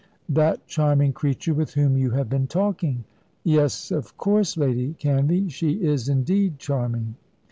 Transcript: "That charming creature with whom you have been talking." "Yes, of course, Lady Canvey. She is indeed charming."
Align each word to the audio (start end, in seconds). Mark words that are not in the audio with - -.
"That 0.29 0.65
charming 0.65 1.13
creature 1.13 1.53
with 1.53 1.75
whom 1.75 1.95
you 1.95 2.09
have 2.09 2.27
been 2.27 2.47
talking." 2.47 3.03
"Yes, 3.43 3.91
of 3.91 4.17
course, 4.17 4.57
Lady 4.57 4.95
Canvey. 4.97 5.47
She 5.51 5.73
is 5.73 6.09
indeed 6.09 6.57
charming." 6.57 7.13